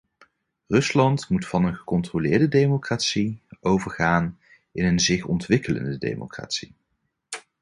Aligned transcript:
Rusland 0.67 1.29
moet 1.29 1.47
van 1.47 1.65
een 1.65 1.75
gecontroleerde 1.75 2.47
democratie 2.47 3.41
overgaan 3.59 4.39
in 4.71 4.85
een 4.85 4.99
zich 4.99 5.25
ontwikkelende 5.25 5.97
democratie. 5.97 6.73